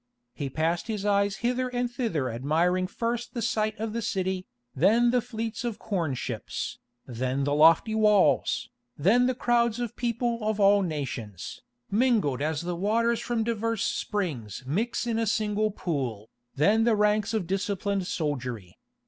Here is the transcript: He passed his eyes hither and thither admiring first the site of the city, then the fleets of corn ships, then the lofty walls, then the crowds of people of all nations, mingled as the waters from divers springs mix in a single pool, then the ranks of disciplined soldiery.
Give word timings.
He 0.33 0.49
passed 0.49 0.87
his 0.87 1.05
eyes 1.05 1.35
hither 1.45 1.69
and 1.69 1.87
thither 1.87 2.27
admiring 2.31 2.87
first 2.87 3.35
the 3.35 3.41
site 3.43 3.77
of 3.79 3.93
the 3.93 4.01
city, 4.01 4.47
then 4.75 5.11
the 5.11 5.21
fleets 5.21 5.63
of 5.63 5.77
corn 5.77 6.15
ships, 6.15 6.79
then 7.05 7.43
the 7.43 7.53
lofty 7.53 7.93
walls, 7.93 8.67
then 8.97 9.27
the 9.27 9.35
crowds 9.35 9.79
of 9.79 9.95
people 9.95 10.39
of 10.41 10.59
all 10.59 10.81
nations, 10.81 11.61
mingled 11.91 12.41
as 12.41 12.61
the 12.61 12.75
waters 12.75 13.19
from 13.19 13.43
divers 13.43 13.83
springs 13.83 14.63
mix 14.65 15.05
in 15.05 15.19
a 15.19 15.27
single 15.27 15.69
pool, 15.69 16.31
then 16.55 16.83
the 16.83 16.95
ranks 16.95 17.31
of 17.35 17.45
disciplined 17.45 18.07
soldiery. 18.07 18.79